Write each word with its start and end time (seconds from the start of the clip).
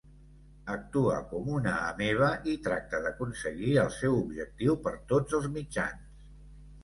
Actua 0.75 1.17
com 1.33 1.49
una 1.57 1.73
ameba 1.89 2.29
i 2.53 2.55
tracta 2.69 3.01
d'aconseguir 3.03 3.73
el 3.83 3.93
seu 3.97 4.17
objectiu 4.23 4.77
per 4.87 4.95
tots 5.13 5.39
els 5.41 5.47
mitjans. 5.59 6.09